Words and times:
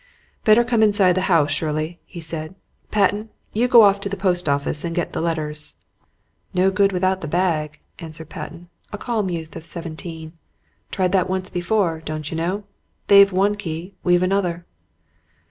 "Better 0.43 0.63
come 0.63 0.81
inside 0.81 1.13
the 1.13 1.21
house, 1.29 1.51
Shirley," 1.51 1.99
he 2.05 2.21
said. 2.21 2.55
"Patten, 2.89 3.29
you 3.53 3.67
go 3.67 3.93
to 3.93 4.09
the 4.09 4.17
post 4.17 4.49
office 4.49 4.83
and 4.83 4.95
get 4.95 5.13
the 5.13 5.21
letters." 5.21 5.75
"No 6.55 6.71
good 6.71 6.91
without 6.91 7.21
the 7.21 7.27
bag," 7.27 7.77
answered 7.99 8.27
Patten, 8.27 8.69
a 8.91 8.97
calm 8.97 9.29
youth 9.29 9.55
of 9.55 9.63
seventeen. 9.63 10.33
"Tried 10.89 11.11
that 11.11 11.29
once 11.29 11.51
before. 11.51 12.01
Don't 12.03 12.31
you 12.31 12.35
know! 12.37 12.63
they've 13.09 13.31
one 13.31 13.53
key 13.55 13.93
we've 14.03 14.23
another." 14.23 14.65